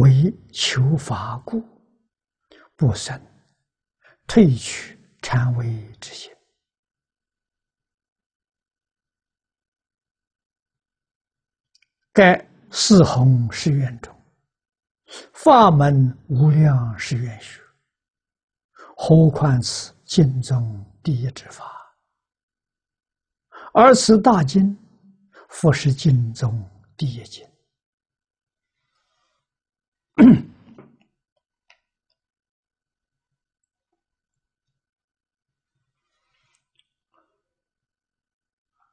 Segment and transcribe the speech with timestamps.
[0.00, 1.62] 为求法故，
[2.74, 3.20] 不生
[4.26, 5.66] 退去禅位
[6.00, 6.32] 之心。
[12.14, 12.34] 该
[12.70, 14.14] 四弘誓愿中，
[15.34, 17.60] 法门无量誓愿学，
[18.96, 21.94] 何况此经中第一之法？
[23.74, 24.74] 而此大经，
[25.50, 27.49] 复是经中第一经。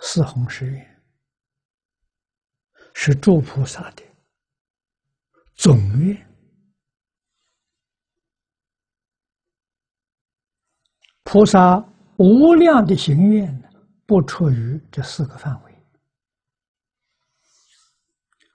[0.00, 1.02] 四弘誓愿
[2.94, 4.02] 是诸菩萨的
[5.54, 6.16] 总愿，
[11.24, 11.78] 菩萨
[12.16, 13.68] 无量的行愿呢
[14.06, 15.74] 不出于这四个范围。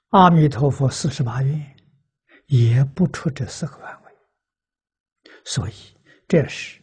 [0.09, 1.77] 阿弥陀佛四十八愿
[2.47, 4.17] 也不出这四个范围，
[5.43, 5.73] 所以
[6.27, 6.81] 这是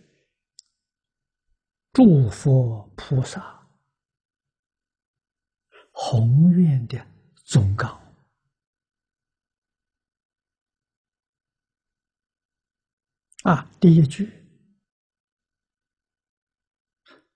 [1.93, 3.60] 诸佛菩萨。
[6.11, 7.07] 宏愿的
[7.45, 7.89] 总纲
[13.45, 14.29] 啊，第一句：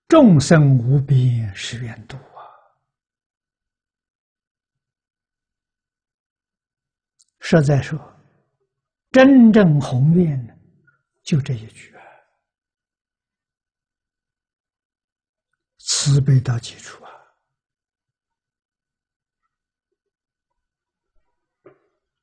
[0.09, 2.51] 众生无边誓愿度啊。
[7.39, 7.97] 实在说，
[9.09, 10.53] 真正宏愿的
[11.23, 12.03] 就这一句啊，
[15.77, 17.14] 慈悲到基础啊。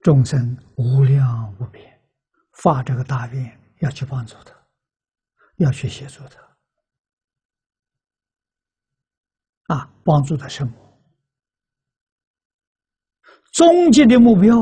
[0.03, 2.01] 众生无量无边，
[2.55, 4.53] 发这个大愿要去帮助他，
[5.59, 6.41] 要去协助他，
[9.75, 10.73] 啊，帮助他什么？
[13.53, 14.57] 终极的目标，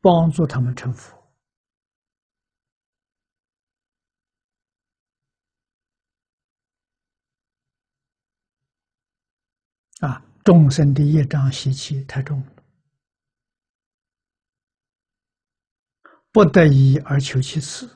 [0.00, 1.18] 帮助他们成佛。
[10.00, 12.61] 啊，众生的业障习气太重了。
[16.32, 17.88] 不得已而求其次，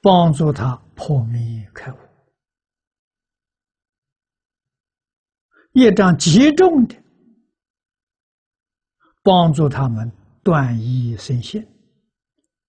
[0.00, 1.98] 帮助他破迷开悟。
[5.72, 6.96] 业障极重的，
[9.22, 10.10] 帮助他们
[10.42, 11.64] 断疑生信。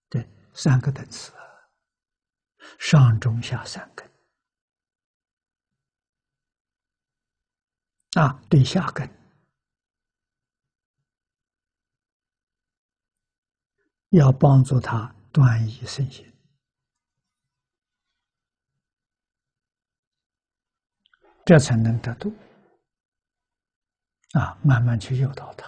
[0.09, 1.31] 对，三个等次，
[2.78, 4.08] 上中下三根。
[8.22, 9.09] 啊，对下根。
[14.09, 16.25] 要帮助他断疑生信，
[21.46, 22.34] 这才能得度。
[24.34, 25.68] 啊，慢慢去诱导他。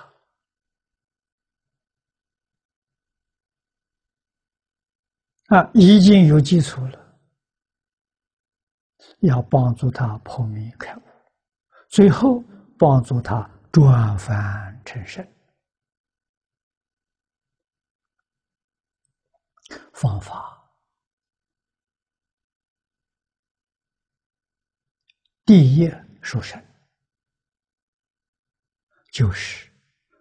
[5.47, 7.19] 啊，已经有基础了，
[9.22, 11.02] 要帮助他破迷开悟，
[11.90, 12.44] 最后
[12.79, 15.28] 帮助他转凡成圣。
[19.93, 20.57] 方法
[25.45, 26.63] 第一殊胜，
[29.11, 29.69] 就是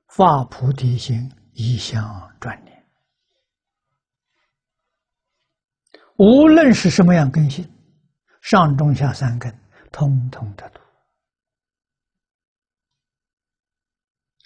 [0.09, 2.87] 发菩提心，一向专念。
[6.17, 7.65] 无论是什么样根性，
[8.41, 9.57] 上中下三根，
[9.93, 10.81] 通通的度。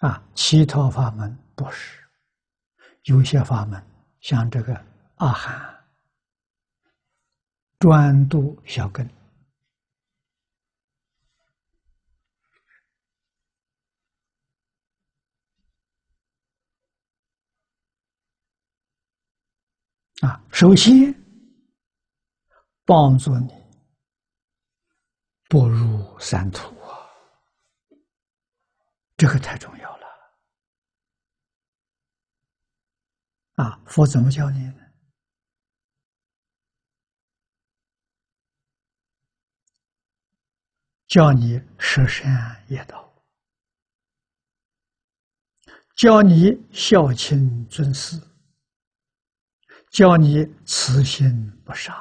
[0.06, 1.98] 啊，其他法门不是，
[3.04, 3.82] 有些法门
[4.20, 4.93] 像这个。
[5.24, 5.88] 阿含
[7.78, 9.08] 专度小根
[20.20, 20.92] 啊，首先
[22.84, 23.48] 帮助你
[25.48, 27.08] 步入三途啊，
[29.16, 30.06] 这个太重要了
[33.54, 33.80] 啊！
[33.86, 34.83] 佛怎么教你呢？
[41.14, 43.14] 教你十善业道，
[45.94, 48.20] 教你孝亲尊师，
[49.92, 51.94] 教你慈心不杀。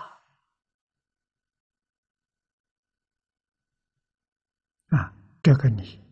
[4.87, 5.13] 啊，
[5.43, 6.03] 这个你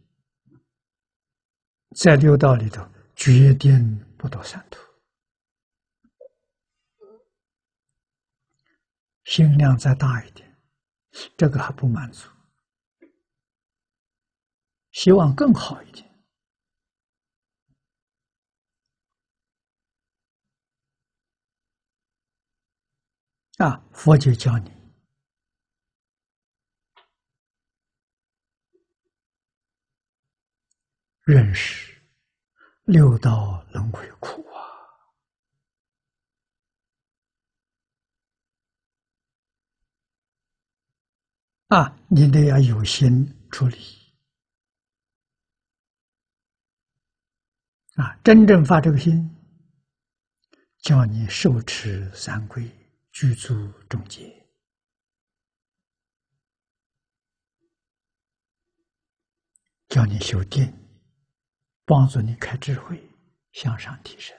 [1.96, 4.80] 在六道里头决定不堕三途，
[9.24, 10.56] 心量再大一点，
[11.36, 12.30] 这个还不满足。
[15.04, 16.08] 希望更好一点。
[23.58, 24.72] 啊，佛就教你。
[31.24, 32.00] 认识
[32.84, 34.62] 六道轮回苦啊。
[41.70, 44.01] 啊，你得要有心处理。
[48.02, 49.30] 啊，真正发这个心。
[50.80, 52.68] 叫你受持三规，
[53.12, 54.44] 具足众戒，
[59.90, 60.74] 叫你修定，
[61.86, 63.00] 帮助你开智慧，
[63.52, 64.36] 向上提升。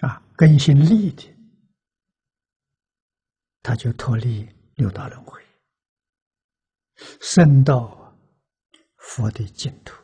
[0.00, 1.32] 啊，根性利的，
[3.62, 5.43] 他就脱离六道轮回，
[7.20, 8.02] 升到。
[9.06, 9.94] 佛的净土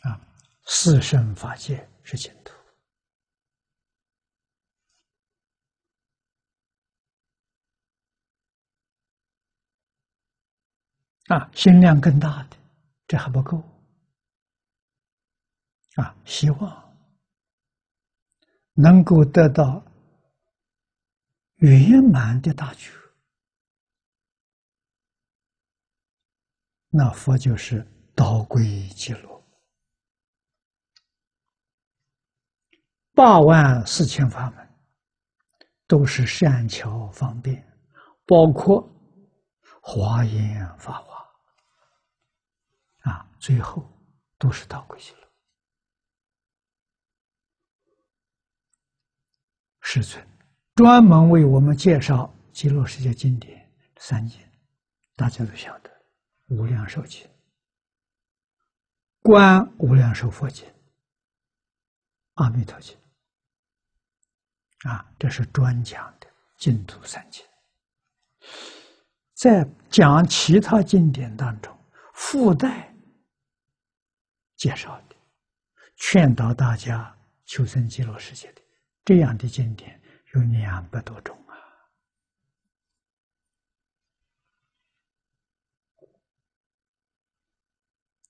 [0.00, 0.18] 啊，
[0.64, 2.54] 四圣法界是净土
[11.26, 12.56] 啊，心量更大的，
[13.06, 13.62] 这还不够
[15.96, 16.98] 啊，希望
[18.72, 19.84] 能够得到
[21.56, 22.97] 圆满的大觉。
[26.98, 29.44] 那佛就是导归极乐，
[33.14, 34.68] 八万四千法门
[35.86, 37.64] 都是善巧方便，
[38.26, 38.84] 包括
[39.80, 41.24] 华严法华
[43.12, 43.88] 啊，最后
[44.36, 45.18] 都是导归极乐。
[49.82, 50.28] 世尊
[50.74, 54.40] 专门为我们介绍极乐世界经典三经，
[55.14, 55.97] 大家都晓得。
[56.48, 57.28] 无量寿经、
[59.20, 60.66] 观无量寿佛经、
[62.34, 62.96] 阿弥陀经，
[64.84, 67.44] 啊，这是专讲的净土三经。
[69.34, 71.76] 在讲其他经典当中，
[72.14, 72.92] 附带
[74.56, 75.16] 介绍的，
[75.96, 77.14] 劝导大家
[77.44, 78.62] 求生极乐世界的
[79.04, 80.00] 这样的经典
[80.34, 81.36] 有两百多种。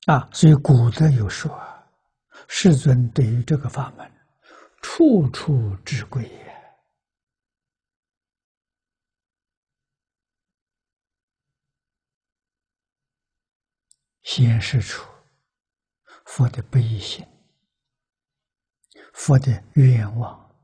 [0.08, 1.54] 啊，所以古德有说
[2.48, 4.10] ：“世尊对于这个法门，
[4.80, 6.48] 处处之贵也。
[14.22, 15.06] 显示出
[16.24, 17.22] 佛的悲心，
[19.12, 20.56] 佛的愿望，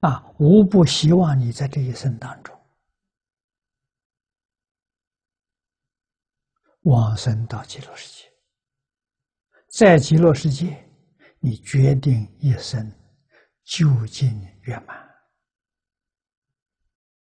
[0.00, 2.54] 啊，无不希望你在这一生当中。”
[6.82, 8.28] 往生到极乐世界，
[9.68, 10.88] 在极乐世界，
[11.38, 12.90] 你决定一生
[13.64, 15.01] 究竟圆满。